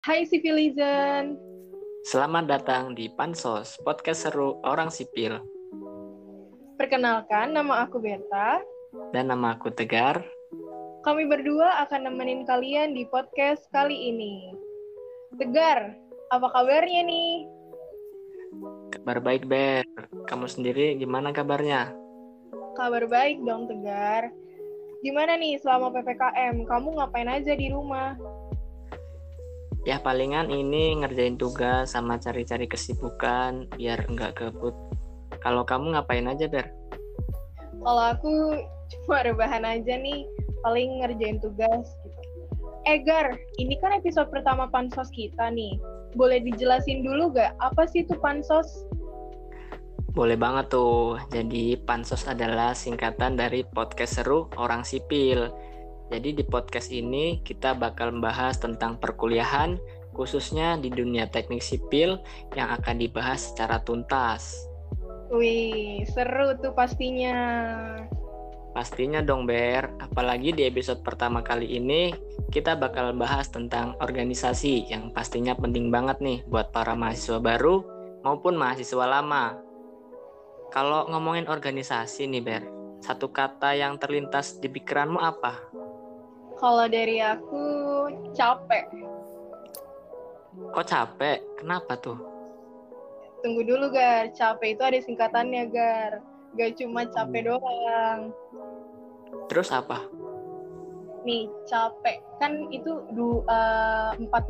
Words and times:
Hai 0.00 0.24
Civilizen. 0.24 1.36
Selamat 2.08 2.48
datang 2.48 2.96
di 2.96 3.12
Pansos, 3.12 3.76
podcast 3.84 4.24
seru 4.24 4.56
orang 4.64 4.88
sipil. 4.88 5.36
Perkenalkan, 6.80 7.52
nama 7.52 7.84
aku 7.84 8.00
Berta. 8.00 8.64
Dan 9.12 9.28
nama 9.28 9.52
aku 9.52 9.68
Tegar. 9.68 10.24
Kami 11.04 11.28
berdua 11.28 11.84
akan 11.84 12.08
nemenin 12.08 12.48
kalian 12.48 12.96
di 12.96 13.04
podcast 13.12 13.68
kali 13.76 13.92
ini. 13.92 14.56
Tegar, 15.36 15.92
apa 16.32 16.48
kabarnya 16.48 17.04
nih? 17.04 17.44
Kabar 18.96 19.20
baik, 19.20 19.44
Ber. 19.44 19.84
Kamu 20.24 20.48
sendiri 20.48 20.96
gimana 20.96 21.28
kabarnya? 21.28 21.92
Kabar 22.72 23.04
baik 23.04 23.44
dong, 23.44 23.68
Tegar. 23.68 24.32
Gimana 25.04 25.36
nih 25.36 25.60
selama 25.60 25.92
PPKM? 25.92 26.64
Kamu 26.64 26.88
ngapain 26.96 27.28
aja 27.28 27.52
di 27.52 27.68
rumah? 27.68 28.16
Ya 29.88 29.96
palingan 29.96 30.52
ini 30.52 31.00
ngerjain 31.00 31.40
tugas 31.40 31.96
sama 31.96 32.20
cari-cari 32.20 32.68
kesibukan 32.68 33.64
biar 33.80 34.04
nggak 34.04 34.36
kebut. 34.36 34.76
Kalau 35.40 35.64
kamu 35.64 35.96
ngapain 35.96 36.28
aja, 36.28 36.44
Ber? 36.52 36.68
Kalau 37.80 38.04
aku 38.12 38.60
cuma 38.92 39.24
rebahan 39.24 39.64
aja 39.64 39.96
nih, 39.96 40.28
paling 40.60 41.00
ngerjain 41.00 41.40
tugas 41.40 41.88
gitu. 42.04 42.20
Egar, 42.84 43.40
ini 43.56 43.76
kan 43.80 43.96
episode 43.96 44.28
pertama 44.28 44.68
pansos 44.68 45.08
kita 45.16 45.48
nih. 45.48 45.80
Boleh 46.12 46.44
dijelasin 46.44 47.00
dulu 47.00 47.32
gak 47.32 47.56
apa 47.60 47.88
sih 47.88 48.04
itu 48.04 48.16
pansos? 48.20 48.84
Boleh 50.12 50.36
banget 50.36 50.76
tuh. 50.76 51.16
Jadi 51.32 51.80
pansos 51.80 52.28
adalah 52.28 52.76
singkatan 52.76 53.38
dari 53.38 53.64
podcast 53.64 54.20
seru 54.20 54.52
orang 54.60 54.84
sipil 54.84 55.48
jadi 56.10 56.34
di 56.34 56.42
podcast 56.42 56.90
ini 56.90 57.38
kita 57.46 57.78
bakal 57.78 58.10
membahas 58.10 58.58
tentang 58.58 58.98
perkuliahan 58.98 59.78
khususnya 60.10 60.74
di 60.76 60.90
dunia 60.90 61.30
teknik 61.30 61.62
sipil 61.62 62.18
yang 62.58 62.74
akan 62.74 62.98
dibahas 62.98 63.54
secara 63.54 63.78
tuntas. 63.86 64.66
Wih, 65.30 66.02
seru 66.10 66.58
tuh 66.58 66.74
pastinya. 66.74 67.38
Pastinya 68.74 69.22
dong 69.22 69.46
Ber, 69.46 69.86
apalagi 70.02 70.50
di 70.50 70.66
episode 70.66 71.02
pertama 71.06 71.42
kali 71.46 71.78
ini 71.78 72.10
kita 72.50 72.74
bakal 72.74 73.14
bahas 73.14 73.46
tentang 73.50 73.94
organisasi 74.02 74.90
yang 74.90 75.14
pastinya 75.14 75.54
penting 75.54 75.90
banget 75.94 76.18
nih 76.18 76.42
buat 76.50 76.74
para 76.74 76.98
mahasiswa 76.98 77.38
baru 77.38 77.86
maupun 78.26 78.58
mahasiswa 78.58 79.06
lama. 79.06 79.58
Kalau 80.74 81.06
ngomongin 81.10 81.46
organisasi 81.46 82.26
nih 82.30 82.42
Ber, 82.42 82.62
satu 82.98 83.30
kata 83.30 83.78
yang 83.78 83.98
terlintas 83.98 84.58
di 84.58 84.66
pikiranmu 84.66 85.18
apa? 85.18 85.69
Kalau 86.60 86.86
dari 86.92 87.24
aku 87.24 87.64
capek. 88.36 88.84
Kok 90.76 90.84
capek? 90.84 91.40
Kenapa 91.56 91.96
tuh? 91.96 92.20
Tunggu 93.40 93.64
dulu, 93.64 93.88
Gar. 93.88 94.28
Capek 94.36 94.76
itu 94.76 94.82
ada 94.84 94.98
singkatannya, 95.00 95.72
Gar. 95.72 96.20
Gak 96.60 96.76
cuma 96.76 97.08
capek 97.08 97.40
hmm. 97.40 97.48
doang. 97.48 98.20
Terus 99.48 99.72
apa? 99.72 100.04
Nih, 101.24 101.48
capek. 101.64 102.20
Kan 102.36 102.68
itu 102.68 103.08
du, 103.16 103.40
uh, 103.48 104.12
empat, 104.20 104.44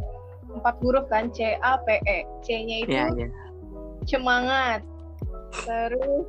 empat 0.50 0.75
huruf 0.83 1.06
kan, 1.06 1.31
C, 1.31 1.55
A, 1.62 1.78
P, 1.86 2.03
E. 2.11 2.27
C-nya 2.42 2.77
itu 2.83 2.91
ya, 2.91 3.06
ya. 3.14 3.31
semangat. 4.11 4.83
Terus 5.62 6.27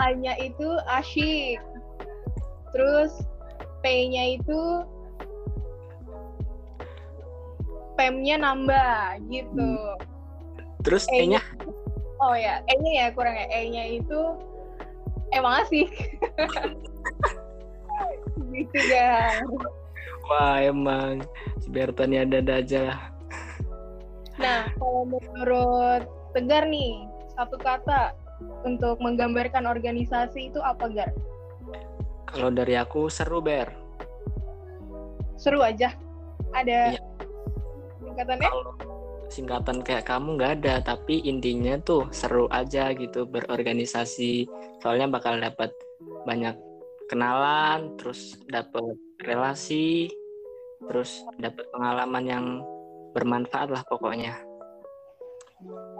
A-nya 0.00 0.32
itu 0.40 0.80
asyik. 0.88 1.60
Terus 2.72 3.20
P-nya 3.82 4.40
itu 4.40 4.60
PEM-nya 7.98 8.38
nambah 8.38 9.18
gitu. 9.26 9.70
Hmm. 9.74 9.98
Terus 10.86 11.10
E-nya? 11.10 11.42
Oh 12.22 12.34
ya, 12.34 12.62
E-nya 12.70 12.92
ya 12.94 13.06
kurang 13.10 13.34
ya. 13.34 13.46
E-nya 13.50 13.84
itu 13.98 14.20
emang 15.34 15.66
asik. 15.66 15.90
gitu 18.54 18.78
ya. 18.90 19.42
Wah 20.28 20.62
emang 20.62 21.26
si 21.58 21.68
Bertan 21.72 22.14
ya 22.14 22.22
ada 22.22 22.62
aja 22.62 22.78
lah. 22.92 23.00
Nah, 24.38 24.70
kalau 24.78 25.02
menurut 25.10 26.06
Tegar 26.30 26.70
nih, 26.70 27.08
satu 27.34 27.58
kata 27.58 28.14
untuk 28.62 29.02
menggambarkan 29.02 29.66
organisasi 29.66 30.52
itu 30.52 30.60
apa, 30.62 30.86
Gar? 30.92 31.10
Kalau 32.28 32.48
dari 32.52 32.74
aku 32.76 33.08
seru 33.08 33.40
ber. 33.40 33.72
Seru 35.40 35.64
aja. 35.64 35.94
Ada 36.52 36.96
iya. 36.96 37.02
singkatannya? 38.04 38.48
Kalau 38.48 38.72
singkatan 39.28 39.84
kayak 39.84 40.08
kamu 40.08 40.40
nggak 40.40 40.52
ada, 40.60 40.74
tapi 40.82 41.20
intinya 41.24 41.76
tuh 41.84 42.08
seru 42.10 42.48
aja 42.50 42.92
gitu 42.96 43.28
berorganisasi. 43.28 44.48
Soalnya 44.80 45.08
bakal 45.08 45.38
dapat 45.38 45.70
banyak 46.24 46.56
kenalan, 47.08 47.96
terus 48.00 48.36
dapat 48.48 48.96
relasi, 49.24 50.08
terus 50.88 51.24
dapat 51.40 51.64
pengalaman 51.72 52.24
yang 52.24 52.46
bermanfaat 53.12 53.72
lah 53.72 53.84
pokoknya. 53.88 54.36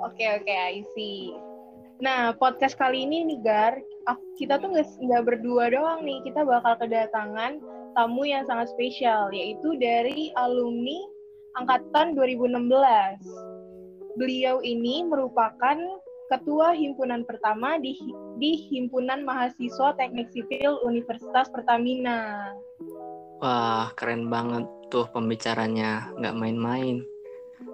Oke 0.05 0.23
okay, 0.23 0.29
oke, 0.39 0.45
okay, 0.47 0.59
I 0.59 0.81
see. 0.95 1.48
Nah, 1.99 2.31
podcast 2.39 2.79
kali 2.79 3.03
ini 3.03 3.27
nih, 3.27 3.39
Gar, 3.43 3.75
kita 4.39 4.63
tuh 4.63 4.71
nggak 4.79 5.25
berdua 5.27 5.67
doang 5.75 6.07
nih, 6.07 6.23
kita 6.23 6.47
bakal 6.47 6.79
kedatangan 6.79 7.59
tamu 7.99 8.23
yang 8.23 8.47
sangat 8.47 8.71
spesial, 8.71 9.35
yaitu 9.35 9.75
dari 9.83 10.31
alumni 10.39 10.95
Angkatan 11.59 12.15
2016. 12.15 12.71
Beliau 14.15 14.63
ini 14.63 15.03
merupakan 15.03 15.75
ketua 16.31 16.71
himpunan 16.79 17.27
pertama 17.27 17.83
di, 17.83 17.99
di 18.39 18.71
Himpunan 18.71 19.27
Mahasiswa 19.27 19.99
Teknik 19.99 20.31
Sipil 20.31 20.79
Universitas 20.87 21.51
Pertamina. 21.51 22.55
Wah, 23.43 23.91
keren 23.99 24.31
banget 24.31 24.71
tuh 24.95 25.11
pembicaranya, 25.11 26.15
nggak 26.15 26.37
main-main. 26.39 27.03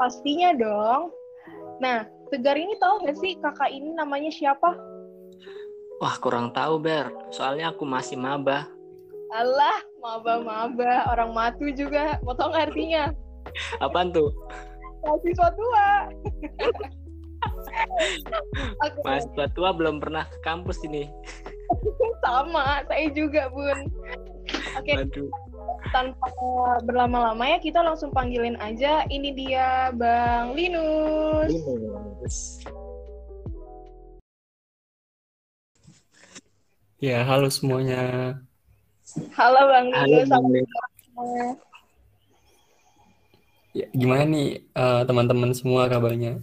Pastinya 0.00 0.56
dong. 0.56 1.12
Nah, 1.82 2.08
Tegar 2.34 2.59
ini 2.59 2.75
tahu 2.83 3.06
nggak 3.06 3.15
sih 3.22 3.39
kakak 3.39 3.71
ini 3.71 3.95
namanya 3.95 4.27
siapa? 4.27 4.75
Wah 6.03 6.19
kurang 6.19 6.50
tahu 6.50 6.83
Ber, 6.83 7.15
soalnya 7.31 7.71
aku 7.71 7.87
masih 7.87 8.19
maba. 8.19 8.67
Alah, 9.31 9.78
maba-maba, 10.03 11.15
orang 11.15 11.31
matu 11.31 11.71
juga. 11.71 12.19
Mau 12.27 12.34
tau 12.34 12.50
artinya? 12.50 13.15
Apaan 13.78 14.11
tuh? 14.11 14.34
Mahasiswa 15.06 15.49
tua. 15.55 15.89
okay. 18.83 19.03
Mahasiswa 19.06 19.47
tua 19.55 19.71
belum 19.71 20.03
pernah 20.03 20.27
ke 20.27 20.39
kampus 20.43 20.83
ini. 20.83 21.06
Sama, 22.19 22.83
saya 22.91 23.15
juga 23.15 23.47
Bun. 23.55 23.78
Oke. 24.75 24.91
Okay 24.91 25.22
tanpa 25.93 26.31
berlama-lama 26.87 27.45
ya 27.45 27.59
kita 27.61 27.83
langsung 27.84 28.15
panggilin 28.15 28.56
aja 28.62 29.05
ini 29.11 29.34
dia 29.34 29.91
Bang 29.93 30.55
Linus. 30.56 31.50
Linus. 31.50 32.37
Ya, 37.03 37.21
halo 37.27 37.53
semuanya. 37.53 38.37
Halo 39.37 39.61
Bang 39.69 39.93
Linus. 39.93 40.31
Halo, 40.33 40.49
Ya, 43.75 43.91
gimana 43.91 44.22
nih 44.31 44.62
uh, 44.78 45.03
teman-teman 45.03 45.51
semua 45.51 45.91
kabarnya? 45.91 46.39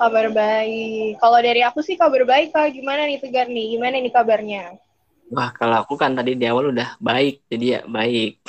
Kabar 0.00 0.32
baik. 0.32 1.20
Kalau 1.20 1.38
dari 1.44 1.60
aku 1.60 1.84
sih 1.84 2.00
kabar 2.00 2.24
baik, 2.24 2.56
Kak. 2.56 2.72
Gimana 2.72 3.04
nih 3.04 3.20
Tegar 3.20 3.44
nih? 3.44 3.76
Gimana 3.76 4.00
nih 4.00 4.08
kabarnya? 4.08 4.80
Wah, 5.30 5.54
kalau 5.54 5.86
aku 5.86 5.94
kan 5.94 6.10
tadi 6.18 6.34
di 6.34 6.42
awal 6.50 6.74
udah 6.74 6.98
baik, 6.98 7.46
jadi 7.46 7.66
ya 7.78 7.80
baik. 7.86 8.42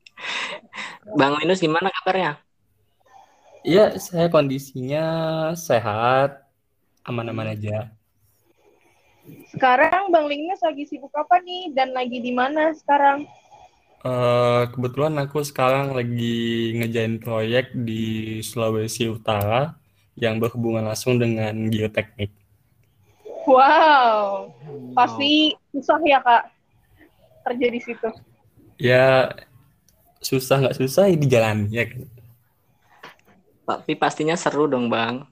Bang 1.20 1.36
Linus 1.36 1.60
gimana 1.60 1.92
kabarnya? 1.92 2.40
Iya, 3.60 4.00
saya 4.00 4.32
kondisinya 4.32 5.04
sehat, 5.52 6.48
aman-aman 7.04 7.52
aja. 7.52 7.92
Sekarang 9.52 10.08
Bang 10.08 10.32
Linus 10.32 10.64
lagi 10.64 10.88
sibuk 10.88 11.12
apa 11.12 11.38
nih 11.44 11.76
dan 11.76 11.92
lagi 11.92 12.24
di 12.24 12.32
mana 12.32 12.72
sekarang? 12.72 13.28
Uh, 14.02 14.66
kebetulan 14.74 15.14
aku 15.20 15.46
sekarang 15.46 15.94
lagi 15.94 16.74
ngejain 16.74 17.22
proyek 17.22 17.70
di 17.70 18.40
Sulawesi 18.42 19.06
Utara 19.06 19.78
yang 20.18 20.42
berhubungan 20.42 20.88
langsung 20.88 21.22
dengan 21.22 21.70
geoteknik. 21.70 22.41
Wow, 23.42 24.52
pasti 24.94 25.56
susah 25.74 25.98
ya 26.06 26.22
kak 26.22 26.44
kerja 27.48 27.66
di 27.68 27.80
situ. 27.82 28.08
Ya 28.78 29.34
susah 30.22 30.62
nggak 30.62 30.78
susah 30.78 31.10
ya 31.10 31.16
di 31.18 31.26
jalan 31.26 31.66
ya 31.68 31.84
kan. 31.90 32.06
Tapi 33.66 33.92
pastinya 33.98 34.38
seru 34.38 34.70
dong 34.70 34.86
bang. 34.86 35.26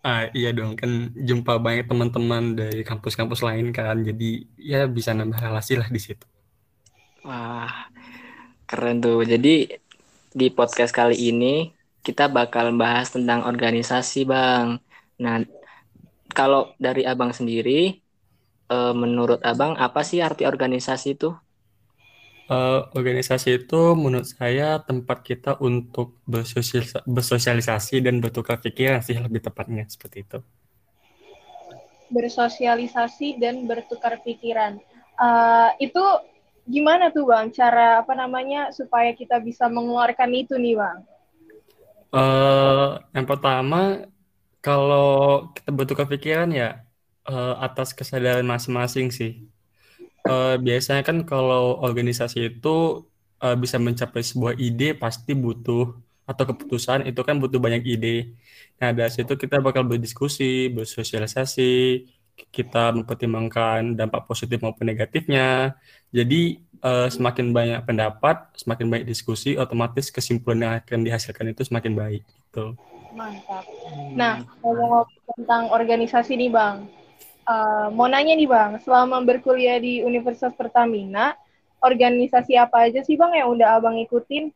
Ah 0.00 0.32
iya 0.32 0.52
dong 0.52 0.76
kan 0.76 1.12
jumpa 1.12 1.60
banyak 1.60 1.84
teman-teman 1.88 2.56
dari 2.56 2.80
kampus-kampus 2.84 3.44
lain 3.44 3.72
kan 3.72 4.00
jadi 4.00 4.48
ya 4.56 4.88
bisa 4.88 5.12
nambah 5.12 5.40
relasi 5.40 5.76
lah 5.76 5.88
di 5.88 6.00
situ. 6.00 6.24
Wah 7.24 7.88
keren 8.64 9.02
tuh. 9.02 9.26
Jadi 9.26 9.68
di 10.30 10.46
podcast 10.52 10.94
kali 10.94 11.16
ini 11.18 11.74
kita 12.00 12.32
bakal 12.32 12.72
bahas 12.80 13.12
tentang 13.12 13.44
organisasi, 13.44 14.24
Bang. 14.24 14.80
Nah, 15.20 15.44
kalau 16.30 16.72
dari 16.80 17.02
Abang 17.04 17.34
sendiri, 17.34 18.00
eh, 18.70 18.94
menurut 18.94 19.42
Abang 19.42 19.76
apa 19.76 20.00
sih 20.06 20.22
arti 20.22 20.46
organisasi 20.46 21.18
itu? 21.18 21.34
Uh, 22.50 22.82
organisasi 22.98 23.62
itu 23.62 23.94
menurut 23.94 24.26
saya 24.26 24.82
tempat 24.82 25.22
kita 25.22 25.54
untuk 25.62 26.18
bersosialisasi 27.06 28.02
dan 28.02 28.18
bertukar 28.18 28.58
pikiran 28.58 28.98
sih 29.06 29.14
lebih 29.14 29.38
tepatnya 29.38 29.86
seperti 29.86 30.26
itu. 30.26 30.42
Bersosialisasi 32.10 33.38
dan 33.38 33.70
bertukar 33.70 34.18
pikiran. 34.26 34.82
Uh, 35.14 35.70
itu 35.78 36.02
gimana 36.66 37.14
tuh 37.14 37.30
bang 37.30 37.54
cara 37.54 38.02
apa 38.02 38.18
namanya 38.18 38.74
supaya 38.74 39.14
kita 39.14 39.38
bisa 39.38 39.70
mengeluarkan 39.70 40.34
itu 40.34 40.58
nih 40.58 40.74
bang? 40.74 40.98
Uh, 42.10 42.98
yang 43.14 43.30
pertama 43.30 44.10
kalau 44.60 45.50
kita 45.56 45.70
bertukar 45.72 46.06
pikiran 46.08 46.48
ya 46.52 46.84
uh, 47.28 47.54
atas 47.60 47.96
kesadaran 47.96 48.44
masing-masing 48.44 49.08
sih 49.12 49.32
uh, 50.28 50.56
biasanya 50.60 51.02
kan 51.06 51.24
kalau 51.24 51.80
organisasi 51.80 52.38
itu 52.56 53.06
uh, 53.40 53.56
bisa 53.56 53.76
mencapai 53.80 54.22
sebuah 54.24 54.54
ide 54.60 54.92
pasti 54.96 55.32
butuh 55.32 55.96
atau 56.28 56.44
keputusan 56.46 57.10
itu 57.10 57.20
kan 57.26 57.42
butuh 57.42 57.58
banyak 57.58 57.82
ide. 57.82 58.38
Nah 58.78 58.94
dari 58.94 59.10
situ 59.10 59.34
kita 59.34 59.58
bakal 59.58 59.82
berdiskusi, 59.82 60.70
bersosialisasi, 60.70 62.06
kita 62.54 62.94
mempertimbangkan 62.94 63.98
dampak 63.98 64.30
positif 64.30 64.62
maupun 64.62 64.86
negatifnya. 64.86 65.74
Jadi 66.14 66.62
uh, 66.86 67.10
semakin 67.10 67.50
banyak 67.50 67.80
pendapat, 67.82 68.46
semakin 68.54 68.86
banyak 68.86 69.06
diskusi, 69.10 69.58
otomatis 69.58 70.14
kesimpulan 70.14 70.58
yang 70.62 70.74
akan 70.78 71.00
dihasilkan 71.02 71.50
itu 71.50 71.66
semakin 71.66 71.92
baik. 71.98 72.22
Gitu. 72.22 72.78
Mantap. 73.14 73.64
Nah, 74.14 74.46
ngomong 74.62 75.06
tentang 75.34 75.70
organisasi 75.74 76.38
nih 76.38 76.50
Bang, 76.50 76.86
uh, 77.46 77.90
mau 77.90 78.06
nanya 78.06 78.34
nih 78.38 78.48
Bang, 78.48 78.78
selama 78.82 79.22
berkuliah 79.26 79.82
di 79.82 80.02
Universitas 80.06 80.54
Pertamina, 80.54 81.34
organisasi 81.82 82.54
apa 82.54 82.86
aja 82.86 83.02
sih 83.02 83.18
Bang 83.18 83.34
yang 83.34 83.50
udah 83.50 83.80
Abang 83.80 83.98
ikutin? 83.98 84.54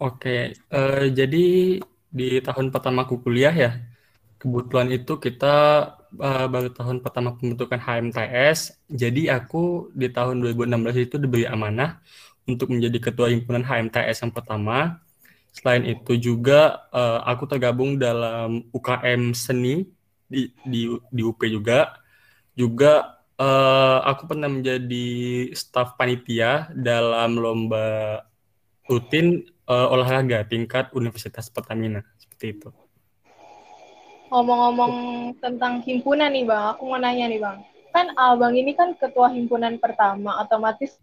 Oke, 0.00 0.56
uh, 0.72 1.06
jadi 1.12 1.78
di 2.10 2.28
tahun 2.42 2.72
pertama 2.72 3.04
aku 3.04 3.20
kuliah 3.20 3.52
ya, 3.52 3.78
kebetulan 4.40 4.88
itu 4.90 5.20
kita 5.20 5.56
uh, 6.16 6.46
baru 6.48 6.72
tahun 6.72 7.04
pertama 7.04 7.36
pembentukan 7.36 7.78
HMTS, 7.78 8.80
jadi 8.88 9.38
aku 9.38 9.92
di 9.92 10.08
tahun 10.08 10.40
2016 10.42 11.06
itu 11.06 11.16
diberi 11.20 11.44
amanah 11.44 12.00
untuk 12.48 12.72
menjadi 12.72 13.12
ketua 13.12 13.28
himpunan 13.30 13.62
HMTS 13.62 14.26
yang 14.26 14.32
pertama. 14.32 14.98
Selain 15.50 15.82
itu 15.82 16.14
juga 16.16 16.86
uh, 16.94 17.26
aku 17.26 17.44
tergabung 17.50 17.98
dalam 17.98 18.64
UKM 18.70 19.34
seni 19.34 19.86
di 20.30 20.50
di 20.62 20.86
di 21.10 21.22
UP 21.26 21.40
juga. 21.50 21.98
Juga 22.54 23.20
uh, 23.40 23.98
aku 24.06 24.30
pernah 24.30 24.46
menjadi 24.46 25.08
staf 25.56 25.98
panitia 25.98 26.70
dalam 26.76 27.40
lomba 27.40 28.22
rutin 28.86 29.46
uh, 29.70 29.90
olahraga 29.90 30.42
tingkat 30.46 30.90
Universitas 30.94 31.46
Pertamina. 31.50 32.02
Seperti 32.18 32.46
itu. 32.58 32.68
Ngomong-ngomong 34.30 34.94
tentang 35.42 35.82
himpunan 35.82 36.30
nih 36.30 36.46
bang, 36.46 36.64
aku 36.70 36.86
mau 36.86 37.02
nanya 37.02 37.26
nih 37.26 37.42
bang, 37.42 37.58
kan 37.90 38.14
abang 38.14 38.54
ini 38.54 38.78
kan 38.78 38.94
ketua 38.94 39.26
himpunan 39.26 39.74
pertama, 39.82 40.38
otomatis 40.38 41.02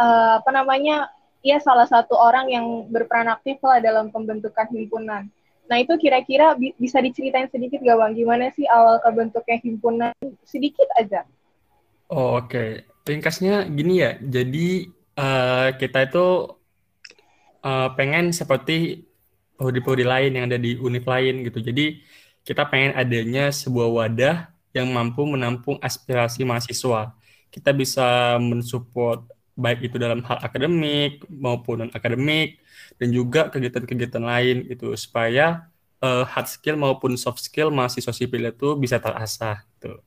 uh, 0.00 0.40
apa 0.40 0.48
namanya, 0.48 1.12
ia 1.42 1.58
salah 1.58 1.86
satu 1.90 2.14
orang 2.14 2.48
yang 2.48 2.66
berperan 2.88 3.26
aktif 3.26 3.58
lah 3.66 3.82
dalam 3.82 4.14
pembentukan 4.14 4.70
himpunan. 4.70 5.26
Nah 5.66 5.76
itu 5.78 5.94
kira-kira 5.98 6.54
bi 6.54 6.74
bisa 6.78 7.02
diceritain 7.02 7.50
sedikit 7.50 7.82
gak 7.82 7.98
Bang? 7.98 8.14
Gimana 8.14 8.50
sih 8.54 8.66
awal 8.70 9.02
kebentuknya 9.02 9.58
himpunan? 9.62 10.14
Sedikit 10.46 10.86
aja. 10.98 11.26
Oh, 12.12 12.38
Oke, 12.38 12.46
okay. 12.46 12.68
ringkasnya 13.08 13.66
gini 13.72 14.04
ya. 14.04 14.20
Jadi 14.20 14.90
uh, 15.16 15.72
kita 15.80 16.12
itu 16.12 16.26
uh, 17.64 17.88
pengen 17.96 18.30
seperti 18.30 19.08
prodi-prodi 19.56 20.04
lain 20.04 20.36
yang 20.36 20.44
ada 20.50 20.58
di 20.58 20.76
univ 20.78 21.06
lain 21.06 21.46
gitu. 21.46 21.62
Jadi 21.62 22.02
kita 22.42 22.66
pengen 22.68 22.92
adanya 22.98 23.48
sebuah 23.54 23.88
wadah 23.88 24.36
yang 24.74 24.90
mampu 24.90 25.24
menampung 25.24 25.78
aspirasi 25.78 26.42
mahasiswa. 26.44 27.14
Kita 27.48 27.70
bisa 27.72 28.36
mensupport 28.40 29.24
baik 29.52 29.84
itu 29.92 29.96
dalam 30.00 30.24
hal 30.24 30.40
akademik 30.40 31.24
maupun 31.28 31.84
non 31.84 31.90
akademik 31.92 32.60
dan 32.96 33.12
juga 33.12 33.52
kegiatan-kegiatan 33.52 34.24
lain 34.24 34.64
itu 34.68 34.96
supaya 34.96 35.68
uh, 36.00 36.24
hard 36.24 36.48
skill 36.48 36.76
maupun 36.80 37.14
soft 37.20 37.40
skill 37.40 37.68
mahasiswa 37.68 38.12
sipil 38.12 38.48
itu 38.48 38.68
bisa 38.76 38.96
terasah 38.98 39.62
gitu. 39.76 40.00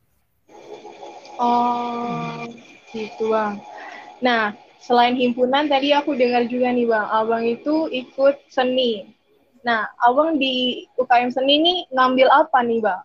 Oh, 1.35 2.47
gitu 2.95 3.31
bang. 3.31 3.59
Nah, 4.23 4.55
selain 4.79 5.19
himpunan 5.19 5.67
tadi 5.67 5.91
aku 5.91 6.15
dengar 6.15 6.47
juga 6.47 6.71
nih 6.71 6.87
bang, 6.87 7.05
abang 7.11 7.43
itu 7.43 7.91
ikut 7.91 8.39
seni. 8.47 9.11
Nah, 9.65 9.89
abang 10.05 10.37
di 10.37 10.85
UKM 10.95 11.33
seni 11.33 11.53
ini 11.59 11.73
ngambil 11.91 12.27
apa 12.31 12.61
nih 12.63 12.79
bang? 12.79 13.01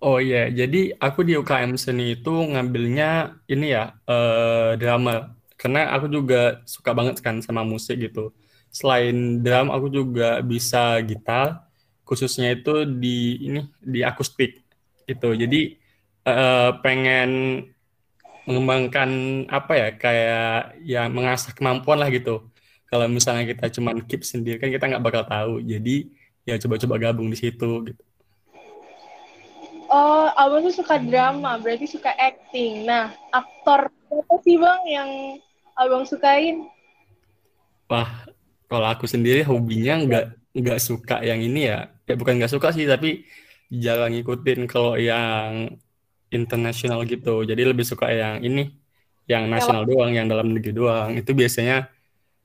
Oh 0.00 0.16
iya, 0.16 0.48
jadi 0.48 0.96
aku 0.96 1.28
di 1.28 1.36
UKM 1.36 1.76
seni 1.76 2.16
itu 2.16 2.32
ngambilnya 2.32 3.36
ini 3.52 3.76
ya 3.76 3.92
uh, 4.08 4.72
drama, 4.80 5.36
karena 5.60 5.92
aku 5.92 6.08
juga 6.08 6.64
suka 6.64 6.96
banget 6.96 7.20
kan 7.20 7.36
sama 7.44 7.60
musik 7.60 8.00
gitu. 8.00 8.32
Selain 8.72 9.44
drum 9.44 9.68
aku 9.68 9.92
juga 9.92 10.40
bisa 10.40 10.96
gitar 11.04 11.68
khususnya 12.08 12.56
itu 12.56 12.88
di 12.88 13.36
ini 13.44 13.60
di 13.84 14.00
akustik 14.00 14.64
gitu. 15.04 15.36
Jadi 15.36 15.76
uh, 16.24 16.80
pengen 16.80 17.60
mengembangkan 18.48 19.10
apa 19.52 19.72
ya 19.76 19.88
kayak 20.00 20.80
ya 20.80 21.02
mengasah 21.12 21.52
kemampuan 21.52 22.00
lah 22.00 22.08
gitu. 22.08 22.48
Kalau 22.88 23.06
misalnya 23.06 23.44
kita 23.44 23.68
cuman 23.76 24.00
keep 24.08 24.24
sendiri 24.24 24.56
kan 24.56 24.72
kita 24.72 24.88
nggak 24.88 25.04
bakal 25.04 25.22
tahu. 25.28 25.60
Jadi 25.60 26.08
ya 26.48 26.56
coba-coba 26.56 26.96
gabung 26.96 27.28
di 27.28 27.36
situ 27.36 27.84
gitu. 27.84 28.02
Oh, 29.90 30.30
abang 30.38 30.62
tuh 30.62 30.70
suka 30.70 31.02
drama, 31.02 31.58
berarti 31.58 31.90
suka 31.90 32.14
acting. 32.14 32.86
Nah, 32.86 33.10
aktor 33.34 33.90
apa 33.90 34.34
sih 34.46 34.54
bang 34.54 34.82
yang 34.86 35.10
abang 35.80 36.04
sukain? 36.04 36.68
Wah, 37.88 38.28
kalau 38.68 38.86
aku 38.86 39.08
sendiri 39.08 39.40
hobinya 39.42 39.96
nggak 40.04 40.24
nggak 40.52 40.78
suka 40.78 41.24
yang 41.24 41.40
ini 41.40 41.72
ya. 41.72 41.88
Ya 42.04 42.14
bukan 42.20 42.36
nggak 42.36 42.52
suka 42.52 42.70
sih 42.76 42.84
tapi 42.84 43.24
jarang 43.72 44.12
ngikutin 44.12 44.68
kalau 44.68 45.00
yang 45.00 45.80
internasional 46.28 47.02
gitu. 47.08 47.42
Jadi 47.48 47.62
lebih 47.64 47.88
suka 47.88 48.12
yang 48.12 48.44
ini 48.44 48.76
yang 49.24 49.48
nasional 49.48 49.88
doang 49.88 50.12
yang 50.12 50.28
dalam 50.28 50.52
negeri 50.52 50.76
doang. 50.76 51.16
Itu 51.16 51.32
biasanya 51.32 51.88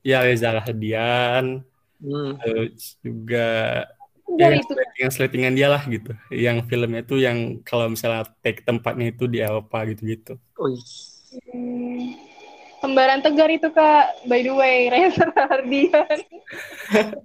ya 0.06 0.24
Reza 0.24 0.54
Rahadian 0.54 1.65
hmm. 1.98 2.32
terus 2.42 3.01
juga 3.01 3.48
ya, 4.38 4.54
yang 5.01 5.12
settingan 5.12 5.54
dia 5.58 5.68
lah 5.70 5.82
gitu. 5.86 6.13
Yang 6.30 6.70
filmnya 6.72 7.01
itu 7.04 7.20
yang 7.20 7.62
kalau 7.65 7.92
misalnya 7.92 8.30
take 8.42 8.62
tempatnya 8.65 9.12
itu 9.12 9.25
di 9.25 9.42
Eropa 9.42 9.82
gitu-gitu. 9.89 10.38
Oh, 10.58 10.70
Kembaran 12.86 13.18
Tegar 13.25 13.50
itu 13.50 13.65
kak, 13.74 14.30
by 14.30 14.46
the 14.46 14.54
way, 14.54 14.86
Reza 14.94 15.25
Hardian. 15.34 16.22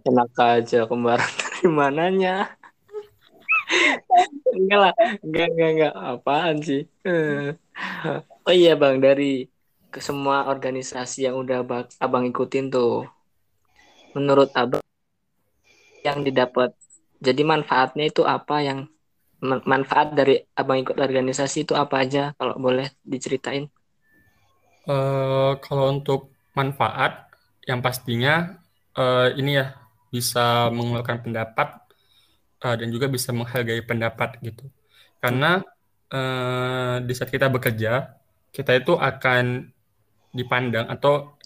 Enak 0.08 0.32
aja 0.40 0.88
kembaran 0.88 1.20
dari 1.36 1.68
mananya. 1.68 2.56
enggak 4.56 4.78
lah, 4.88 4.94
enggak, 5.20 5.48
enggak, 5.52 5.70
enggak. 5.76 5.94
Apaan 6.00 6.56
sih? 6.64 6.88
Oh 8.48 8.54
iya 8.56 8.72
bang, 8.80 9.04
dari 9.04 9.52
ke 9.92 10.00
semua 10.00 10.48
organisasi 10.48 11.28
yang 11.28 11.36
udah 11.36 11.60
abang 12.00 12.24
ikutin 12.24 12.72
tuh, 12.72 13.04
menurut 14.16 14.48
abang 14.56 14.80
yang 16.00 16.24
didapat, 16.24 16.72
jadi 17.20 17.44
manfaatnya 17.44 18.08
itu 18.08 18.24
apa 18.24 18.64
yang 18.64 18.88
manfaat 19.44 20.16
dari 20.16 20.40
abang 20.56 20.80
ikut 20.80 20.96
organisasi 20.96 21.68
itu 21.68 21.76
apa 21.76 22.00
aja 22.00 22.32
kalau 22.40 22.56
boleh 22.56 22.88
diceritain? 23.04 23.68
Uh, 24.88 25.60
kalau 25.60 25.92
untuk 25.92 26.32
manfaat, 26.56 27.30
yang 27.68 27.80
pastinya 27.84 28.58
uh, 28.96 29.28
ini 29.36 29.60
ya 29.60 29.76
bisa 30.10 30.72
mengeluarkan 30.74 31.22
pendapat 31.22 31.68
uh, 32.64 32.74
dan 32.74 32.88
juga 32.90 33.06
bisa 33.06 33.30
menghargai 33.30 33.82
pendapat 33.86 34.40
gitu. 34.42 34.66
Karena 35.22 35.62
uh, 36.10 36.96
di 37.04 37.12
saat 37.14 37.30
kita 37.30 37.46
bekerja, 37.52 38.16
kita 38.50 38.72
itu 38.80 38.96
akan 38.98 39.70
dipandang 40.34 40.86
atau 40.90 41.36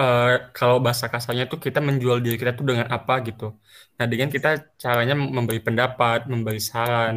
uh, 0.00 0.52
kalau 0.56 0.76
bahasa 0.80 1.08
kasarnya 1.12 1.44
itu 1.48 1.56
kita 1.60 1.80
menjual 1.84 2.20
diri 2.24 2.36
kita 2.40 2.56
tuh 2.56 2.66
dengan 2.70 2.88
apa 2.88 3.20
gitu. 3.28 3.56
Nah 4.00 4.06
dengan 4.08 4.28
kita 4.32 4.76
caranya 4.80 5.14
memberi 5.16 5.60
pendapat, 5.60 6.28
memberi 6.32 6.60
saran, 6.60 7.16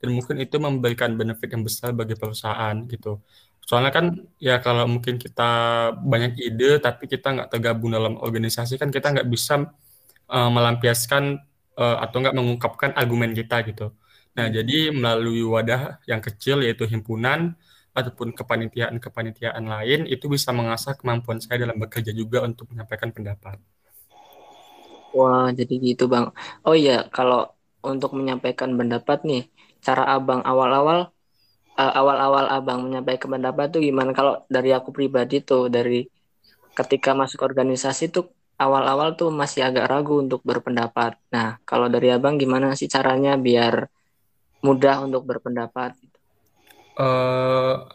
dan 0.00 0.08
mungkin 0.16 0.36
itu 0.42 0.56
memberikan 0.58 1.14
benefit 1.20 1.48
yang 1.54 1.62
besar 1.66 1.90
bagi 1.94 2.14
perusahaan 2.18 2.76
gitu 2.86 3.22
Soalnya 3.68 3.92
kan 3.94 4.06
ya 4.42 4.58
kalau 4.64 4.84
mungkin 4.90 5.14
kita 5.20 5.50
banyak 5.94 6.32
ide 6.42 6.82
tapi 6.82 7.06
kita 7.06 7.26
nggak 7.34 7.48
tergabung 7.54 7.94
dalam 7.94 8.18
organisasi 8.18 8.76
kan 8.80 8.90
kita 8.90 9.14
nggak 9.14 9.28
bisa 9.30 9.70
uh, 10.26 10.50
melampiaskan 10.50 11.38
uh, 11.78 11.96
atau 12.04 12.16
nggak 12.22 12.36
mengungkapkan 12.36 12.90
argumen 12.98 13.30
kita 13.36 13.62
gitu. 13.68 13.94
Nah 14.36 14.46
jadi 14.50 14.90
melalui 14.94 15.42
wadah 15.46 16.02
yang 16.10 16.20
kecil 16.22 16.62
yaitu 16.66 16.86
himpunan 16.86 17.54
ataupun 17.94 18.30
kepanitiaan-kepanitiaan 18.38 19.64
lain 19.66 20.00
itu 20.06 20.30
bisa 20.30 20.50
mengasah 20.54 20.94
kemampuan 20.98 21.38
saya 21.42 21.66
dalam 21.66 21.76
bekerja 21.82 22.14
juga 22.14 22.42
untuk 22.46 22.70
menyampaikan 22.70 23.10
pendapat. 23.10 23.58
Wah 25.16 25.50
jadi 25.58 25.74
gitu 25.86 26.06
bang. 26.12 26.26
Oh 26.66 26.74
iya 26.78 26.92
kalau 27.16 27.38
untuk 27.90 28.10
menyampaikan 28.18 28.70
pendapat 28.78 29.18
nih 29.28 29.40
cara 29.86 30.02
abang 30.14 30.40
awal-awal 30.50 30.98
uh, 31.76 31.92
awal-awal 31.94 32.46
abang 32.50 32.86
menyampaikan 32.86 33.30
pendapat 33.36 33.70
tuh 33.70 33.82
gimana? 33.84 34.10
Kalau 34.16 34.42
dari 34.46 34.70
aku 34.74 34.90
pribadi 34.90 35.42
tuh 35.44 35.68
dari 35.70 36.06
ketika 36.74 37.12
masuk 37.12 37.42
organisasi 37.44 38.08
tuh 38.14 38.30
awal-awal 38.60 39.16
tuh 39.16 39.32
masih 39.32 39.64
agak 39.64 39.88
ragu 39.88 40.20
untuk 40.20 40.44
berpendapat. 40.44 41.16
Nah, 41.32 41.56
kalau 41.64 41.88
dari 41.88 42.12
abang 42.12 42.36
gimana 42.36 42.76
sih 42.76 42.88
caranya 42.88 43.36
biar 43.40 43.88
mudah 44.60 45.00
untuk 45.04 45.24
berpendapat? 45.24 45.96
Uh, 47.00 47.88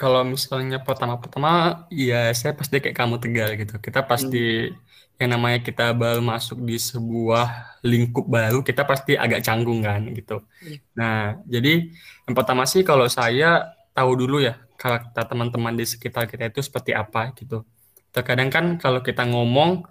kalau 0.00 0.24
misalnya 0.24 0.80
pertama-pertama, 0.80 1.84
ya 1.92 2.32
saya 2.32 2.56
pasti 2.56 2.80
kayak 2.80 2.96
kamu 2.96 3.16
tegal 3.20 3.50
gitu. 3.60 3.74
Kita 3.84 4.00
pasti 4.08 4.72
hmm 4.72 4.88
yang 5.20 5.36
namanya 5.36 5.60
kita 5.60 5.92
baru 5.92 6.24
masuk 6.24 6.64
di 6.64 6.80
sebuah 6.80 7.76
lingkup 7.84 8.24
baru, 8.24 8.64
kita 8.64 8.88
pasti 8.88 9.20
agak 9.20 9.44
canggung 9.44 9.84
kan 9.84 10.00
gitu. 10.16 10.40
Iya. 10.64 10.80
Nah, 10.96 11.36
jadi 11.44 11.92
yang 12.24 12.34
pertama 12.34 12.64
sih 12.64 12.80
kalau 12.80 13.04
saya 13.04 13.68
tahu 13.92 14.16
dulu 14.16 14.40
ya 14.40 14.56
karakter 14.80 15.28
teman-teman 15.28 15.76
di 15.76 15.84
sekitar 15.84 16.24
kita 16.24 16.48
itu 16.48 16.64
seperti 16.64 16.96
apa 16.96 17.36
gitu. 17.36 17.68
Terkadang 18.16 18.48
kan 18.48 18.64
kalau 18.80 19.04
kita 19.04 19.28
ngomong 19.28 19.84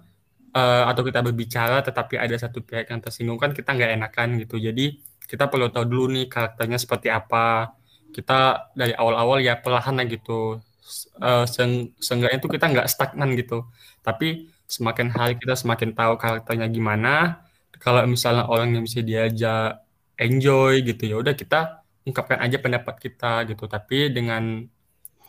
uh, 0.50 0.84
atau 0.90 1.02
kita 1.06 1.22
berbicara 1.22 1.78
tetapi 1.86 2.18
ada 2.18 2.34
satu 2.34 2.66
pihak 2.66 2.90
yang 2.90 2.98
tersinggung 2.98 3.38
kan 3.38 3.54
kita 3.54 3.70
nggak 3.70 4.02
enakan 4.02 4.28
gitu. 4.42 4.58
Jadi 4.58 4.98
kita 5.30 5.46
perlu 5.46 5.70
tahu 5.70 5.86
dulu 5.86 6.04
nih 6.10 6.26
karakternya 6.26 6.78
seperti 6.82 7.06
apa. 7.06 7.70
Kita 8.16 8.70
dari 8.78 8.92
awal-awal 8.94 9.38
ya 9.42 9.54
perlahan 9.62 9.94
lah 9.98 10.06
gitu. 10.06 10.60
Uh, 11.22 11.46
seenggaknya 12.02 12.38
itu 12.42 12.48
kita 12.50 12.66
nggak 12.72 12.88
stagnan 12.90 13.32
gitu. 13.38 13.66
Tapi 14.06 14.50
semakin 14.70 15.08
hari 15.10 15.34
kita 15.40 15.54
semakin 15.58 15.90
tahu 15.98 16.14
karakternya 16.14 16.70
gimana 16.70 17.42
kalau 17.82 18.06
misalnya 18.06 18.46
orang 18.46 18.76
yang 18.76 18.84
bisa 18.86 19.00
diajak 19.02 19.82
enjoy 20.20 20.84
gitu 20.86 21.02
ya 21.10 21.16
udah 21.18 21.34
kita 21.34 21.82
ungkapkan 22.06 22.38
aja 22.44 22.56
pendapat 22.60 22.94
kita 23.02 23.48
gitu 23.50 23.64
tapi 23.66 24.12
dengan 24.14 24.62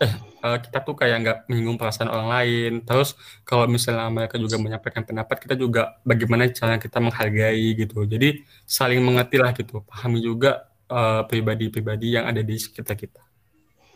eh, 0.03 0.13
eh 0.45 0.57
kita 0.65 0.77
tuh 0.85 0.93
kayak 0.99 1.17
nggak 1.23 1.37
menyinggung 1.49 1.79
perasaan 1.81 2.11
orang 2.11 2.29
lain 2.29 2.71
terus 2.85 3.17
kalau 3.47 3.65
misalnya 3.65 4.07
mereka 4.13 4.35
juga 4.37 4.61
menyampaikan 4.61 5.03
pendapat 5.07 5.37
kita 5.41 5.55
juga 5.57 5.97
bagaimana 6.05 6.51
cara 6.51 6.75
kita 6.77 6.97
menghargai 7.01 7.65
gitu 7.81 8.05
jadi 8.05 8.43
saling 8.67 9.01
mengerti 9.01 9.37
lah 9.41 9.51
gitu 9.57 9.81
pahami 9.89 10.19
juga 10.21 10.70
uh, 10.91 11.23
pribadi-pribadi 11.25 12.19
yang 12.19 12.27
ada 12.27 12.43
di 12.43 12.59
sekitar 12.59 12.99
kita 12.99 13.23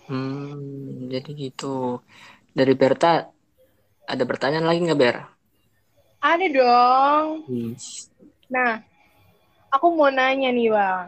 hmm 0.08 1.12
jadi 1.12 1.30
gitu 1.36 2.00
dari 2.56 2.72
Berta 2.72 3.36
ada 4.06 4.24
pertanyaan 4.24 4.66
lagi 4.70 4.80
nggak 4.86 5.00
Ber? 5.02 5.18
Ada 6.22 6.48
dong. 6.50 7.26
Hmm. 7.46 7.74
Nah, 8.50 8.72
aku 9.74 9.94
mau 9.94 10.10
nanya 10.10 10.50
nih 10.54 10.70
bang. 10.72 11.08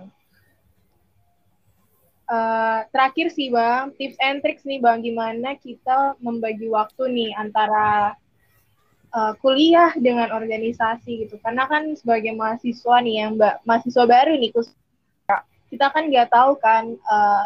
Uh, 2.27 2.83
terakhir 2.91 3.31
sih 3.31 3.47
bang, 3.47 3.95
tips 3.95 4.19
and 4.19 4.43
tricks 4.43 4.67
nih 4.67 4.83
bang, 4.83 4.99
gimana 4.99 5.55
kita 5.55 6.19
membagi 6.19 6.67
waktu 6.67 7.07
nih 7.07 7.31
antara 7.39 8.19
uh, 9.15 9.33
kuliah 9.39 9.95
dengan 9.95 10.35
organisasi 10.35 11.25
gitu. 11.25 11.39
Karena 11.39 11.69
kan 11.71 11.87
sebagai 11.95 12.35
mahasiswa 12.35 12.99
nih 12.99 13.15
yang 13.23 13.39
mbak 13.39 13.63
mahasiswa 13.63 14.03
baru 14.03 14.35
nih, 14.35 14.51
kita 15.67 15.91
kan 15.91 16.07
nggak 16.07 16.31
tahu 16.31 16.55
kan 16.59 16.95
uh, 17.07 17.43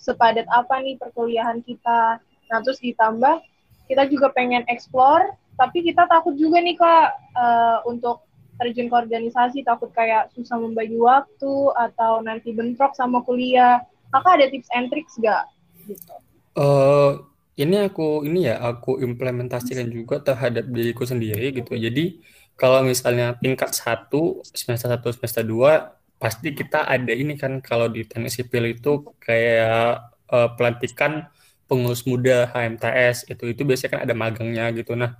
sepadat 0.00 0.48
apa 0.48 0.80
nih 0.80 0.96
perkuliahan 0.96 1.60
kita. 1.64 2.20
Nah 2.48 2.58
terus 2.64 2.80
ditambah 2.80 3.44
kita 3.88 4.08
juga 4.08 4.32
pengen 4.32 4.64
explore 4.68 5.36
tapi 5.58 5.82
kita 5.82 6.06
takut 6.06 6.38
juga 6.38 6.62
nih 6.62 6.78
kak 6.78 7.08
uh, 7.34 7.78
untuk 7.84 8.24
terjun 8.58 8.90
ke 8.90 8.94
organisasi 8.94 9.62
takut 9.62 9.90
kayak 9.94 10.30
susah 10.34 10.58
membagi 10.58 10.98
waktu 10.98 11.54
atau 11.78 12.22
nanti 12.22 12.50
bentrok 12.54 12.94
sama 12.94 13.22
kuliah. 13.22 13.82
Kakak 14.08 14.40
ada 14.40 14.46
tips 14.48 14.70
and 14.72 14.88
tricks 14.88 15.14
gak 15.20 15.44
gitu. 15.84 16.14
Uh, 16.56 17.28
ini 17.58 17.84
aku 17.84 18.24
ini 18.24 18.48
ya 18.48 18.56
aku 18.62 19.02
implementasikan 19.02 19.90
juga 19.92 20.22
terhadap 20.22 20.64
diriku 20.70 21.04
sendiri 21.04 21.52
gitu. 21.52 21.74
Jadi 21.76 22.22
kalau 22.58 22.82
misalnya 22.82 23.34
tingkat 23.38 23.74
satu 23.74 24.42
semester 24.46 24.90
satu 24.90 25.10
semester 25.14 25.42
dua 25.42 25.97
pasti 26.18 26.50
kita 26.50 26.84
ada 26.86 27.14
ini 27.14 27.38
kan 27.38 27.62
kalau 27.62 27.86
di 27.86 28.02
teknik 28.02 28.34
sipil 28.34 28.64
itu 28.74 29.06
kayak 29.22 30.02
uh, 30.30 30.48
pelantikan 30.58 31.30
pengurus 31.70 32.02
muda 32.04 32.50
HMTS 32.50 33.30
itu 33.30 33.54
itu 33.54 33.62
biasanya 33.62 33.90
kan 33.96 34.02
ada 34.04 34.14
magangnya 34.18 34.64
gitu 34.74 34.98
nah 34.98 35.14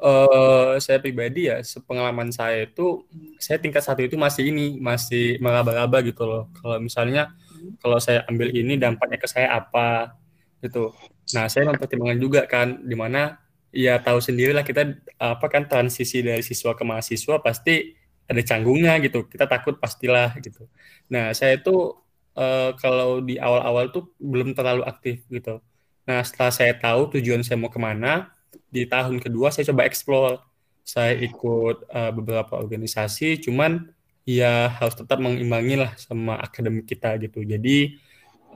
Uh, 0.00 0.80
saya 0.80 0.96
pribadi 0.96 1.52
ya, 1.52 1.60
sepengalaman 1.60 2.32
saya 2.32 2.64
itu, 2.64 3.04
saya 3.36 3.60
tingkat 3.60 3.84
satu 3.84 4.00
itu 4.00 4.16
masih 4.16 4.48
ini, 4.48 4.80
masih 4.80 5.36
meraba-raba 5.44 6.00
gitu 6.00 6.24
loh. 6.24 6.48
Kalau 6.56 6.80
misalnya, 6.80 7.36
kalau 7.84 8.00
saya 8.00 8.24
ambil 8.24 8.48
ini 8.48 8.80
dampaknya 8.80 9.20
ke 9.20 9.28
saya 9.28 9.60
apa, 9.60 10.16
gitu. 10.64 10.96
Nah, 11.36 11.52
saya 11.52 11.68
mempertimbangkan 11.68 12.16
juga 12.16 12.48
kan, 12.48 12.80
di 12.80 12.96
mana 12.96 13.36
ya 13.76 14.00
tahu 14.00 14.24
sendirilah 14.24 14.64
kita 14.64 14.98
apa 15.20 15.46
kan 15.52 15.68
transisi 15.68 16.24
dari 16.24 16.40
siswa 16.40 16.72
ke 16.72 16.82
mahasiswa 16.82 17.38
pasti 17.38 17.94
ada 18.30 18.42
canggungnya 18.46 18.94
gitu. 19.02 19.26
Kita 19.26 19.50
takut 19.50 19.76
pastilah 19.82 20.38
gitu. 20.38 20.70
Nah, 21.10 21.34
saya 21.34 21.58
itu 21.58 21.98
uh, 22.38 22.70
kalau 22.78 23.18
di 23.18 23.36
awal-awal 23.42 23.90
tuh 23.90 24.14
belum 24.22 24.54
terlalu 24.54 24.86
aktif 24.86 25.26
gitu. 25.26 25.58
Nah, 26.06 26.22
setelah 26.22 26.54
saya 26.54 26.72
tahu 26.78 27.18
tujuan 27.18 27.42
saya 27.42 27.58
mau 27.58 27.68
ke 27.68 27.82
mana, 27.82 28.30
di 28.70 28.86
tahun 28.86 29.18
kedua 29.18 29.50
saya 29.50 29.66
coba 29.70 29.86
explore 29.86 30.38
saya 30.86 31.14
ikut 31.18 31.86
uh, 31.90 32.10
beberapa 32.14 32.58
organisasi 32.58 33.42
cuman 33.42 33.90
ya 34.26 34.70
harus 34.70 34.94
tetap 34.98 35.18
mengimbangi 35.22 35.78
lah 35.78 35.94
sama 35.98 36.38
akademik 36.38 36.86
kita 36.86 37.18
gitu 37.22 37.42
jadi 37.42 37.94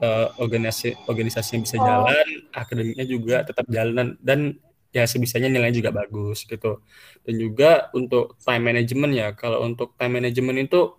uh, 0.03 0.35
organisasi 0.39 0.95
organisasi 1.07 1.49
yang 1.59 1.63
bisa 1.63 1.77
jalan 1.79 2.27
akademiknya 2.51 3.05
juga 3.07 3.35
tetap 3.43 3.65
jalan 3.71 4.15
dan 4.23 4.59
ya 4.95 5.03
sebisanya 5.03 5.51
nilainya 5.51 5.75
juga 5.83 5.91
bagus 5.91 6.47
gitu. 6.47 6.79
Dan 7.27 7.35
juga 7.43 7.91
untuk 7.91 8.39
time 8.39 8.63
management 8.71 9.11
ya 9.11 9.27
kalau 9.35 9.67
untuk 9.67 9.91
time 9.99 10.23
management 10.23 10.71
itu 10.71 10.95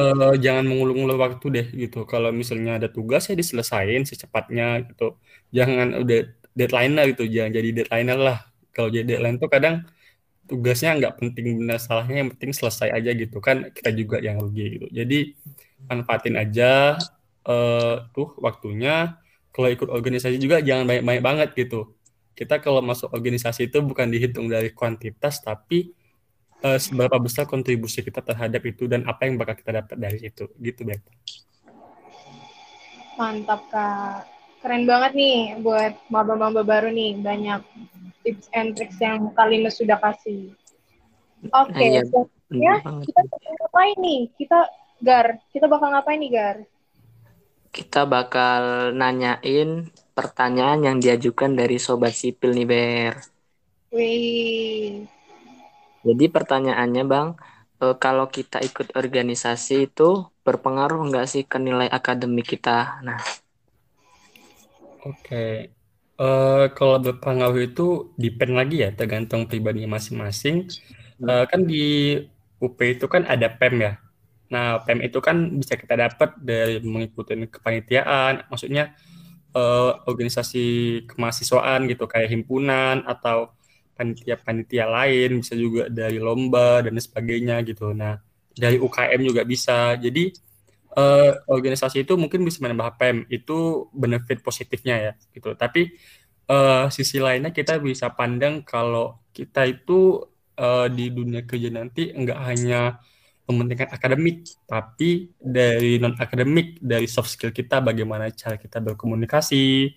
uh, 0.00 0.32
jangan 0.40 0.64
mengulur-ulur 0.64 1.20
waktu 1.20 1.46
deh 1.52 1.66
gitu. 1.76 2.08
Kalau 2.08 2.32
misalnya 2.32 2.80
ada 2.80 2.88
tugas 2.88 3.28
ya 3.28 3.36
diselesain 3.36 4.08
secepatnya 4.08 4.80
gitu. 4.88 5.20
Jangan 5.52 5.92
udah 6.00 6.20
deadline 6.56 6.96
lah 6.96 7.04
gitu 7.12 7.28
jangan 7.28 7.52
jadi 7.52 7.68
deadline 7.84 8.08
lah. 8.16 8.38
Kalau 8.72 8.88
jadi 8.88 9.04
deadline 9.04 9.36
tuh 9.36 9.50
kadang 9.52 9.84
tugasnya 10.48 10.96
nggak 10.96 11.14
penting 11.20 11.58
benar 11.60 11.76
salahnya 11.82 12.24
yang 12.24 12.30
penting 12.32 12.52
selesai 12.56 12.88
aja 12.96 13.10
gitu. 13.12 13.36
Kan 13.44 13.68
kita 13.76 13.92
juga 13.92 14.16
yang 14.24 14.40
rugi 14.40 14.80
gitu. 14.80 14.86
Jadi 14.88 15.36
manfaatin 15.84 16.40
aja 16.40 16.96
uh, 17.44 18.08
tuh 18.16 18.32
waktunya. 18.40 19.20
Kalau 19.52 19.72
ikut 19.72 19.88
organisasi 19.88 20.36
juga 20.36 20.60
jangan 20.60 20.84
banyak-banyak 20.84 21.24
banget 21.24 21.48
gitu 21.56 21.95
kita 22.36 22.60
kalau 22.60 22.84
masuk 22.84 23.08
organisasi 23.16 23.72
itu 23.72 23.80
bukan 23.80 24.12
dihitung 24.12 24.52
dari 24.52 24.68
kuantitas 24.76 25.40
tapi 25.40 25.96
uh, 26.60 26.76
seberapa 26.76 27.16
besar 27.16 27.48
kontribusi 27.48 28.04
kita 28.04 28.20
terhadap 28.20 28.60
itu 28.68 28.84
dan 28.84 29.08
apa 29.08 29.24
yang 29.24 29.40
bakal 29.40 29.56
kita 29.56 29.80
dapat 29.80 29.96
dari 29.96 30.18
itu 30.20 30.44
gitu 30.60 30.84
Bek. 30.84 31.00
Mantap 33.16 33.64
kak 33.72 34.28
keren 34.60 34.84
banget 34.84 35.12
nih 35.16 35.38
buat 35.64 35.96
maba-maba 36.12 36.60
baru 36.60 36.92
nih 36.92 37.16
banyak 37.24 37.64
tips 38.20 38.52
and 38.52 38.76
tricks 38.76 39.00
yang 39.00 39.32
kalian 39.32 39.64
sudah 39.72 39.96
kasih. 39.96 40.52
Oke, 41.54 41.72
okay, 41.72 41.88
ya 42.52 42.74
kita 42.82 43.20
bakal 43.24 43.52
ngapain 43.64 43.96
nih? 44.02 44.20
Kita 44.36 44.60
Gar, 44.96 45.26
kita 45.52 45.68
bakal 45.68 45.88
ngapain 45.92 46.18
nih 46.18 46.32
Gar? 46.32 46.56
Kita 47.70 48.08
bakal 48.08 48.90
nanyain 48.96 49.92
pertanyaan 50.16 50.80
yang 50.86 50.96
diajukan 51.04 51.52
dari 51.60 51.76
sobat 51.76 52.12
sipil 52.16 52.50
nih 52.56 52.66
Ber. 52.72 53.14
Wih. 53.94 55.04
Jadi 56.06 56.24
pertanyaannya 56.36 57.04
Bang, 57.12 57.28
eh, 57.84 57.96
kalau 58.04 58.26
kita 58.36 58.58
ikut 58.68 58.96
organisasi 59.00 59.74
itu 59.92 60.08
berpengaruh 60.46 61.00
nggak 61.08 61.26
sih 61.32 61.42
ke 61.50 61.58
nilai 61.60 61.88
akademik 61.98 62.46
kita? 62.54 63.02
Nah, 63.06 63.20
Oke. 65.06 65.70
Uh, 66.16 66.72
kalau 66.72 66.96
berpengaruh 66.98 67.62
itu 67.68 68.10
depend 68.16 68.56
lagi 68.56 68.82
ya, 68.82 68.90
tergantung 68.90 69.44
pribadinya 69.46 70.00
masing-masing. 70.00 70.66
Uh, 71.20 71.44
kan 71.50 71.60
di 71.62 72.16
UP 72.58 72.78
itu 72.80 73.06
kan 73.06 73.22
ada 73.28 73.46
PEM 73.52 73.74
ya. 73.84 73.92
Nah, 74.48 74.80
PEM 74.82 74.98
itu 75.06 75.18
kan 75.20 75.36
bisa 75.60 75.76
kita 75.76 75.94
dapat 75.94 76.34
dari 76.40 76.80
mengikuti 76.82 77.36
kepanitiaan. 77.36 78.48
Maksudnya 78.50 78.96
uh, 79.56 80.04
organisasi 80.04 80.64
kemahasiswaan 81.08 81.88
gitu 81.88 82.04
kayak 82.04 82.28
himpunan 82.28 83.00
atau 83.08 83.56
panitia-panitia 83.96 84.84
lain 84.84 85.40
bisa 85.40 85.56
juga 85.56 85.88
dari 85.88 86.20
lomba 86.20 86.84
dan 86.84 87.00
sebagainya 87.00 87.64
gitu. 87.64 87.96
Nah 87.96 88.20
dari 88.52 88.76
UKM 88.76 89.20
juga 89.24 89.42
bisa. 89.48 89.96
Jadi 89.96 90.36
uh, 91.00 91.32
organisasi 91.48 92.04
itu 92.04 92.12
mungkin 92.20 92.44
bisa 92.44 92.60
menambah 92.60 93.00
PEM 93.00 93.16
itu 93.32 93.88
benefit 93.96 94.44
positifnya 94.44 94.96
ya 95.00 95.12
gitu. 95.32 95.56
Tapi 95.56 95.96
uh, 96.52 96.92
sisi 96.92 97.16
lainnya 97.16 97.56
kita 97.56 97.80
bisa 97.80 98.12
pandang 98.12 98.60
kalau 98.60 99.16
kita 99.32 99.64
itu 99.64 100.20
uh, 100.60 100.86
di 100.92 101.08
dunia 101.08 101.48
kerja 101.48 101.72
nanti 101.72 102.12
enggak 102.12 102.40
hanya 102.44 103.00
mementingkan 103.46 103.94
akademik, 103.94 104.42
tapi 104.66 105.30
dari 105.38 106.02
non 106.02 106.18
akademik, 106.18 106.82
dari 106.82 107.06
soft 107.06 107.30
skill 107.30 107.54
kita, 107.54 107.78
bagaimana 107.78 108.26
cara 108.34 108.58
kita 108.58 108.82
berkomunikasi, 108.82 109.94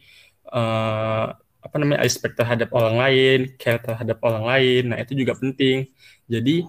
uh, 0.54 1.34
apa 1.60 1.76
namanya, 1.82 2.06
respect 2.06 2.38
terhadap 2.38 2.70
orang 2.78 2.96
lain, 3.02 3.40
care 3.58 3.82
terhadap 3.82 4.22
orang 4.22 4.46
lain, 4.46 4.94
nah 4.94 4.98
itu 5.02 5.18
juga 5.18 5.34
penting. 5.34 5.90
Jadi 6.30 6.62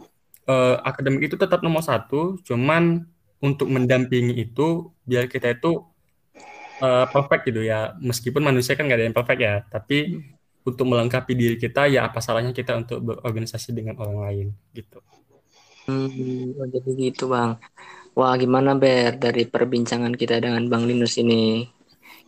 uh, 0.48 0.80
akademik 0.80 1.28
itu 1.28 1.36
tetap 1.36 1.60
nomor 1.60 1.84
satu, 1.84 2.40
cuman 2.48 3.04
untuk 3.44 3.68
mendampingi 3.68 4.40
itu 4.40 4.88
biar 5.04 5.28
kita 5.28 5.52
itu 5.52 5.84
uh, 6.80 7.06
perfect 7.12 7.44
gitu 7.44 7.60
ya, 7.60 7.92
meskipun 8.00 8.40
manusia 8.40 8.72
kan 8.72 8.88
nggak 8.88 8.98
ada 8.98 9.06
yang 9.06 9.16
perfect 9.16 9.40
ya, 9.40 9.54
tapi 9.68 10.16
hmm. 10.16 10.64
untuk 10.64 10.88
melengkapi 10.88 11.32
diri 11.36 11.56
kita 11.60 11.92
ya 11.92 12.08
apa 12.08 12.24
salahnya 12.24 12.56
kita 12.56 12.72
untuk 12.72 13.04
berorganisasi 13.04 13.76
dengan 13.76 14.00
orang 14.00 14.18
lain 14.24 14.46
gitu. 14.72 15.04
Hmm, 15.90 16.54
oh 16.54 16.66
jadi 16.70 16.90
gitu 17.10 17.26
Bang. 17.26 17.58
Wah 18.14 18.34
gimana 18.38 18.78
Ber 18.78 19.18
dari 19.18 19.42
perbincangan 19.46 20.14
kita 20.14 20.38
dengan 20.38 20.62
Bang 20.70 20.86
Linus 20.86 21.18
ini? 21.18 21.66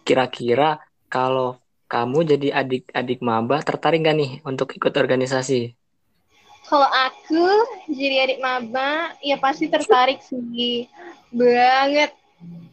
Kira-kira 0.03 0.83
kalau 1.07 1.63
kamu 1.87 2.19
jadi 2.35 2.49
adik-adik 2.65 3.21
maba 3.23 3.63
tertarik 3.63 4.03
gak 4.03 4.17
nih 4.19 4.33
untuk 4.43 4.75
ikut 4.75 4.91
organisasi? 4.91 5.79
Kalau 6.67 6.89
aku 6.89 7.47
jadi 7.93 8.27
adik 8.27 8.39
maba, 8.41 9.13
ya 9.21 9.37
pasti 9.39 9.71
tertarik 9.71 10.25
sih 10.25 10.89
banget. 11.31 12.17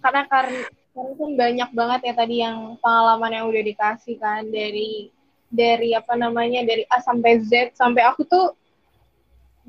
Karena 0.02 0.24
karena 0.26 0.64
kan 0.96 1.32
banyak 1.38 1.70
banget 1.76 2.00
ya 2.10 2.14
tadi 2.18 2.36
yang 2.42 2.80
pengalaman 2.82 3.32
yang 3.36 3.46
udah 3.46 3.64
dikasih 3.66 4.16
kan 4.18 4.48
dari 4.48 5.12
dari 5.50 5.98
apa 5.98 6.14
namanya 6.14 6.62
dari 6.62 6.86
A 6.90 7.02
sampai 7.02 7.42
Z 7.42 7.74
sampai 7.74 8.06
aku 8.06 8.22
tuh 8.26 8.54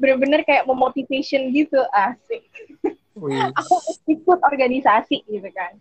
bener-bener 0.00 0.40
kayak 0.48 0.64
memotivation 0.64 1.52
gitu 1.52 1.76
asik. 1.92 2.42
Aku 3.60 3.74
ikut 4.08 4.38
organisasi 4.40 5.28
gitu 5.28 5.48
kan. 5.52 5.76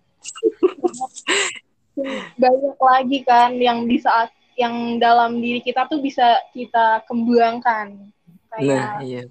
Banyak 2.36 2.78
lagi 2.78 3.20
kan 3.24 3.56
yang 3.56 3.88
di 3.88 3.96
saat 3.96 4.28
yang 4.60 5.00
dalam 5.00 5.40
diri 5.40 5.64
kita 5.64 5.88
tuh 5.88 6.04
bisa 6.04 6.36
kita 6.52 7.08
kembangkan 7.08 8.12
kayak 8.52 8.76
nah 8.76 9.00
iya. 9.00 9.24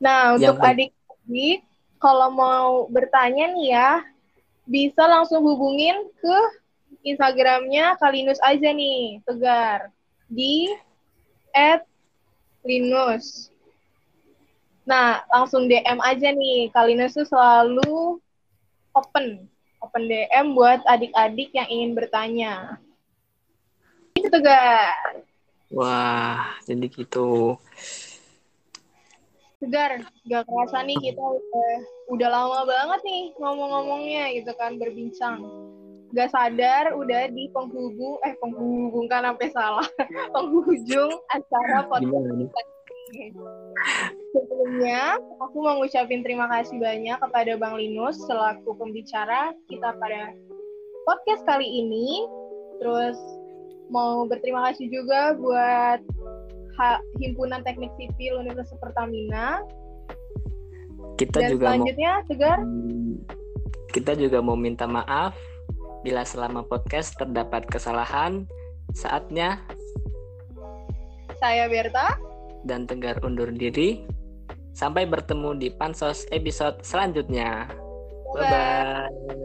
Nah 0.00 0.34
untuk 0.34 0.58
adik-adik 0.58 1.62
kalau 2.02 2.34
mau 2.34 2.70
bertanya 2.90 3.52
nih 3.54 3.68
ya 3.78 3.90
bisa 4.66 5.06
langsung 5.06 5.44
hubungin 5.46 6.08
ke 6.18 6.38
Instagramnya 7.06 7.94
Kalinus 8.00 8.42
aja 8.42 8.74
nih 8.74 9.22
Tegar 9.22 9.94
di 10.30 10.70
at 11.50 11.82
Linus. 12.62 13.50
Nah, 14.86 15.22
langsung 15.28 15.66
DM 15.66 15.98
aja 15.98 16.30
nih. 16.30 16.70
Kalinus 16.70 17.18
tuh 17.18 17.26
selalu 17.26 18.22
open. 18.94 19.44
Open 19.82 20.06
DM 20.06 20.54
buat 20.54 20.80
adik-adik 20.86 21.50
yang 21.52 21.68
ingin 21.68 21.92
bertanya. 21.98 22.78
Itu 24.14 24.30
Tegar. 24.30 25.26
Wah, 25.70 26.58
jadi 26.66 26.86
gitu. 26.90 27.58
Tegar, 29.60 30.02
gak 30.24 30.42
kerasa 30.48 30.80
nih 30.82 30.96
kita 30.98 31.20
udah, 31.20 31.72
udah 32.16 32.28
lama 32.32 32.60
banget 32.64 33.00
nih 33.04 33.22
ngomong-ngomongnya 33.36 34.24
gitu 34.40 34.52
kan, 34.56 34.80
berbincang 34.80 35.44
gak 36.10 36.30
sadar 36.34 36.94
udah 36.98 37.30
di 37.30 37.46
penghubung 37.54 38.18
eh 38.26 38.34
penghubung 38.38 39.06
kan 39.06 39.26
sampai 39.26 39.48
salah. 39.54 39.88
Penghujung 40.34 41.12
acara 41.30 41.86
podcast 41.86 42.70
sebelumnya 44.30 45.18
aku 45.42 45.56
mau 45.58 45.82
ngucapin 45.82 46.22
terima 46.22 46.46
kasih 46.46 46.78
banyak 46.78 47.18
kepada 47.18 47.52
Bang 47.58 47.74
Linus 47.74 48.18
selaku 48.26 48.76
pembicara 48.78 49.50
kita 49.66 49.94
pada 49.98 50.34
podcast 51.06 51.42
kali 51.46 51.66
ini. 51.66 52.26
Terus 52.78 53.18
mau 53.90 54.24
berterima 54.24 54.70
kasih 54.70 54.88
juga 54.88 55.34
buat 55.36 56.00
Himpunan 57.20 57.60
Teknik 57.60 57.92
Sipil 58.00 58.40
Universitas 58.40 58.80
Pertamina. 58.80 59.60
Kita 61.20 61.44
Dan 61.44 61.50
juga 61.52 61.64
selanjutnya 61.68 62.12
mau, 62.16 62.26
Tegar? 62.32 62.58
Kita 63.92 64.12
juga 64.16 64.38
mau 64.40 64.56
minta 64.56 64.88
maaf 64.88 65.36
Bila 66.00 66.24
selama 66.24 66.64
podcast 66.64 67.16
terdapat 67.20 67.68
kesalahan, 67.68 68.48
saatnya 68.96 69.60
saya 71.40 71.68
Berta 71.68 72.16
dan 72.64 72.84
Tegar 72.84 73.20
undur 73.24 73.48
diri. 73.52 74.04
Sampai 74.70 75.04
bertemu 75.04 75.58
di 75.58 75.68
Pansos 75.72 76.24
episode 76.30 76.80
selanjutnya. 76.86 77.68
Bye 78.32 78.46
bye. 78.48 79.39